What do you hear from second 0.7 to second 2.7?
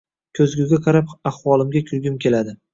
qarab ahvolimga kulgim keladi